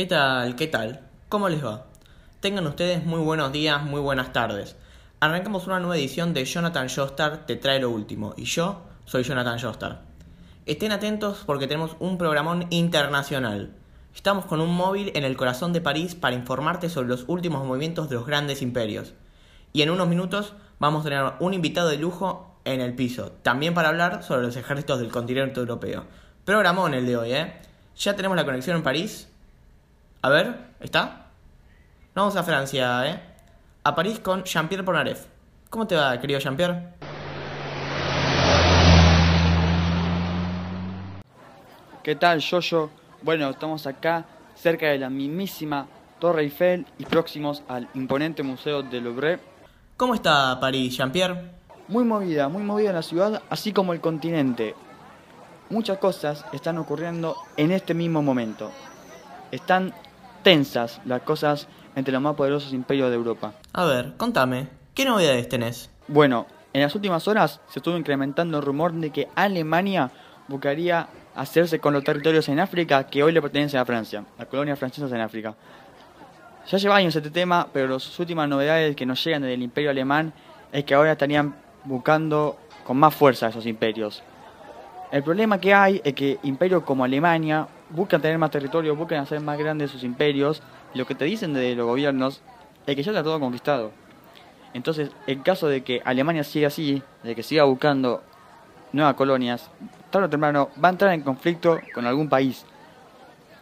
[0.00, 0.56] ¿Qué tal?
[0.56, 1.00] ¿Qué tal?
[1.28, 1.84] ¿Cómo les va?
[2.40, 4.74] Tengan ustedes muy buenos días, muy buenas tardes.
[5.20, 9.58] Arrancamos una nueva edición de Jonathan Jostar Te trae lo último y yo soy Jonathan
[9.60, 10.00] Jostar.
[10.64, 13.74] Estén atentos porque tenemos un programón internacional.
[14.14, 18.08] Estamos con un móvil en el corazón de París para informarte sobre los últimos movimientos
[18.08, 19.12] de los grandes imperios.
[19.74, 23.74] Y en unos minutos vamos a tener un invitado de lujo en el piso, también
[23.74, 26.06] para hablar sobre los ejércitos del continente europeo.
[26.46, 27.52] Programón el de hoy, ¿eh?
[27.98, 29.26] Ya tenemos la conexión en París.
[30.22, 31.28] A ver, ¿está?
[32.14, 33.18] Vamos a Francia, ¿eh?
[33.84, 35.24] A París con Jean-Pierre Polnareff.
[35.70, 36.88] ¿Cómo te va, querido Jean-Pierre?
[42.02, 42.90] ¿Qué tal, Yoyo?
[43.22, 45.86] Bueno, estamos acá cerca de la mismísima
[46.18, 49.40] Torre Eiffel y próximos al imponente Museo del Louvre.
[49.96, 51.50] ¿Cómo está París, Jean-Pierre?
[51.88, 54.74] Muy movida, muy movida la ciudad, así como el continente.
[55.70, 58.70] Muchas cosas están ocurriendo en este mismo momento.
[59.50, 59.94] Están
[60.42, 63.52] tensas las cosas entre los más poderosos imperios de Europa.
[63.72, 65.90] A ver, contame, ¿qué novedades tenés?
[66.08, 70.10] Bueno, en las últimas horas se estuvo incrementando el rumor de que Alemania
[70.48, 74.78] buscaría hacerse con los territorios en África que hoy le pertenecen a Francia, las colonias
[74.78, 75.54] francesas en África.
[76.70, 80.32] Ya lleva años este tema, pero las últimas novedades que nos llegan del imperio alemán
[80.72, 84.22] es que ahora estarían buscando con más fuerza esos imperios.
[85.10, 89.40] El problema que hay es que imperios como Alemania buscan tener más territorio, buscan hacer
[89.40, 90.62] más grandes sus imperios,
[90.94, 92.42] y lo que te dicen de los gobiernos
[92.86, 93.92] es que ya está todo conquistado.
[94.72, 98.22] Entonces, en caso de que Alemania siga así, de que siga buscando
[98.92, 99.70] nuevas colonias,
[100.10, 102.64] tarde o temprano va a entrar en conflicto con algún país.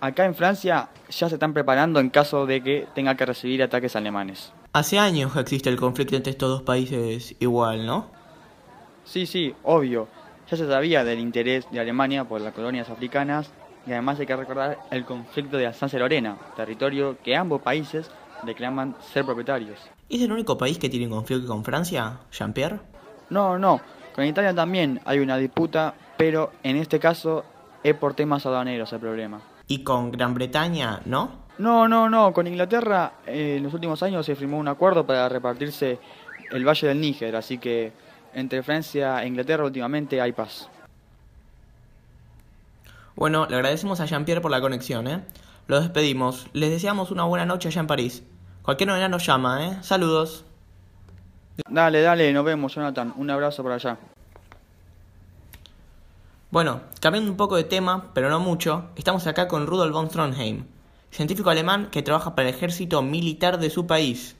[0.00, 3.96] Acá en Francia ya se están preparando en caso de que tenga que recibir ataques
[3.96, 4.52] alemanes.
[4.72, 8.10] Hace años que existe el conflicto entre estos dos países igual, ¿no?
[9.04, 10.08] Sí, sí, obvio.
[10.50, 13.50] Ya se sabía del interés de Alemania por las colonias africanas
[13.86, 18.10] y además hay que recordar el conflicto de Alsacia-Lorena, territorio que ambos países
[18.42, 19.78] reclaman ser propietarios.
[20.08, 22.80] ¿Es el único país que tiene conflicto con Francia, Jean-Pierre?
[23.30, 23.80] No, no.
[24.14, 27.44] Con Italia también hay una disputa, pero en este caso
[27.82, 29.40] es por temas aduaneros el problema.
[29.68, 31.46] ¿Y con Gran Bretaña, no?
[31.58, 32.32] No, no, no.
[32.32, 35.98] Con Inglaterra eh, en los últimos años se firmó un acuerdo para repartirse
[36.50, 37.92] el Valle del Níger, así que
[38.34, 40.68] entre Francia e Inglaterra últimamente hay paz.
[43.16, 45.24] Bueno, le agradecemos a Jean-Pierre por la conexión, ¿eh?
[45.68, 46.48] Los despedimos.
[46.52, 48.22] Les deseamos una buena noche allá en París.
[48.60, 49.78] Cualquier novedad nos llama, ¿eh?
[49.80, 50.44] Saludos.
[51.66, 53.14] Dale, dale, nos vemos, Jonathan.
[53.16, 53.98] Un abrazo para allá.
[56.50, 60.66] Bueno, cambiando un poco de tema, pero no mucho, estamos acá con Rudolf von Trondheim,
[61.10, 64.35] científico alemán que trabaja para el ejército militar de su país.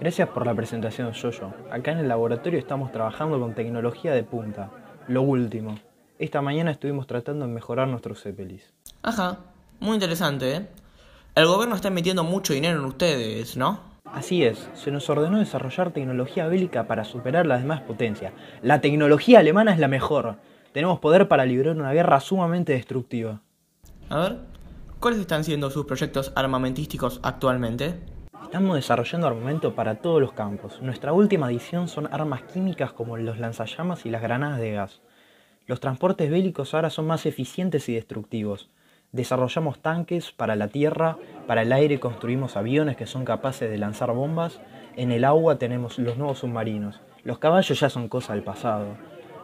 [0.00, 1.52] Gracias por la presentación, Yoyo.
[1.72, 4.70] Acá en el laboratorio estamos trabajando con tecnología de punta.
[5.08, 5.74] Lo último.
[6.20, 8.72] Esta mañana estuvimos tratando de mejorar nuestros Zeppelis.
[9.02, 9.38] Ajá,
[9.80, 10.68] muy interesante, ¿eh?
[11.34, 13.80] El gobierno está metiendo mucho dinero en ustedes, ¿no?
[14.04, 18.32] Así es, se nos ordenó desarrollar tecnología bélica para superar las demás potencias.
[18.62, 20.36] La tecnología alemana es la mejor.
[20.72, 23.40] Tenemos poder para librar una guerra sumamente destructiva.
[24.10, 24.38] A ver,
[25.00, 27.98] ¿cuáles están siendo sus proyectos armamentísticos actualmente?
[28.48, 30.80] Estamos desarrollando armamento para todos los campos.
[30.80, 35.02] Nuestra última edición son armas químicas como los lanzallamas y las granadas de gas.
[35.66, 38.70] Los transportes bélicos ahora son más eficientes y destructivos.
[39.12, 44.12] Desarrollamos tanques para la tierra, para el aire construimos aviones que son capaces de lanzar
[44.12, 44.62] bombas,
[44.96, 47.02] en el agua tenemos los nuevos submarinos.
[47.24, 48.96] Los caballos ya son cosa del pasado.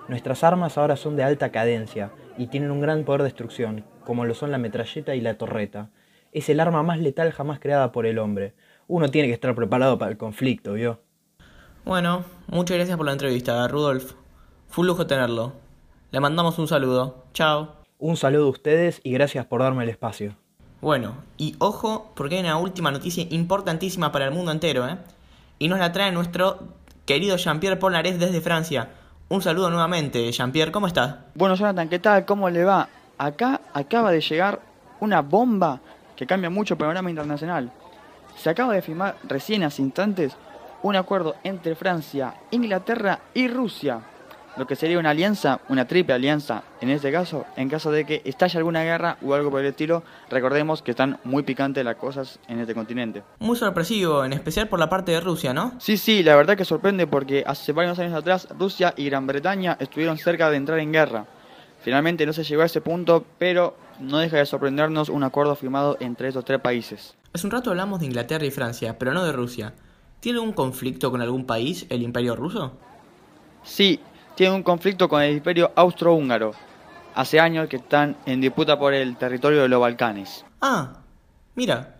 [0.08, 4.24] Nuestras armas ahora son de alta cadencia y tienen un gran poder de destrucción, como
[4.24, 5.90] lo son la metralleta y la torreta.
[6.32, 8.54] Es el arma más letal jamás creada por el hombre.
[8.86, 11.00] Uno tiene que estar preparado para el conflicto, ¿vio?
[11.84, 14.12] Bueno, muchas gracias por la entrevista, Rudolf.
[14.68, 15.52] Fue un lujo tenerlo.
[16.10, 17.24] Le mandamos un saludo.
[17.32, 17.76] Chao.
[17.98, 20.36] Un saludo a ustedes y gracias por darme el espacio.
[20.80, 24.98] Bueno, y ojo, porque hay una última noticia importantísima para el mundo entero, ¿eh?
[25.58, 26.58] Y nos la trae nuestro
[27.06, 28.90] querido Jean-Pierre Polnareff desde Francia.
[29.28, 31.16] Un saludo nuevamente, Jean-Pierre, ¿cómo estás?
[31.34, 32.26] Bueno, Jonathan, ¿qué tal?
[32.26, 32.88] ¿Cómo le va?
[33.16, 34.60] Acá acaba de llegar
[35.00, 35.80] una bomba
[36.16, 37.72] que cambia mucho el panorama internacional.
[38.36, 40.36] Se acaba de firmar recién hace instantes
[40.82, 44.02] un acuerdo entre Francia, Inglaterra y Rusia
[44.56, 48.22] lo que sería una alianza, una triple alianza en este caso, en caso de que
[48.24, 52.38] estalle alguna guerra o algo por el estilo, recordemos que están muy picantes las cosas
[52.48, 53.22] en este continente.
[53.40, 55.74] Muy sorpresivo, en especial por la parte de Rusia, ¿no?
[55.78, 59.76] Sí, sí, la verdad que sorprende porque hace varios años atrás Rusia y Gran Bretaña
[59.80, 61.26] estuvieron cerca de entrar en guerra.
[61.82, 65.96] Finalmente no se llegó a ese punto, pero no deja de sorprendernos un acuerdo firmado
[66.00, 67.14] entre estos tres países.
[67.34, 69.74] Hace un rato hablamos de Inglaterra y Francia, pero no de Rusia.
[70.20, 72.74] ¿Tiene algún conflicto con algún país el imperio ruso?
[73.64, 73.98] Sí,
[74.36, 76.52] tienen un conflicto con el imperio austrohúngaro.
[77.16, 80.44] Hace años que están en disputa por el territorio de los Balcanes.
[80.60, 81.00] Ah,
[81.56, 81.96] mira,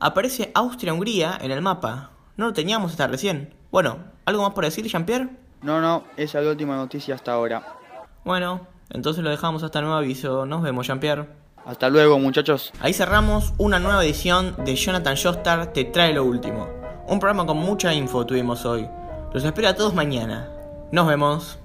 [0.00, 2.10] aparece Austria-Hungría en el mapa.
[2.36, 3.54] No lo teníamos hasta recién.
[3.70, 3.96] Bueno,
[4.26, 5.30] ¿algo más por decir, Jean-Pierre?
[5.62, 7.78] No, no, esa es la última noticia hasta ahora.
[8.22, 10.44] Bueno, entonces lo dejamos hasta nuevo aviso.
[10.44, 11.26] Nos vemos, Jean-Pierre.
[11.64, 12.72] Hasta luego, muchachos.
[12.80, 16.68] Ahí cerramos una nueva edición de Jonathan Jostar Te trae lo último.
[17.06, 18.88] Un programa con mucha info tuvimos hoy.
[19.32, 20.48] Los espero a todos mañana.
[20.92, 21.58] Nos vemos.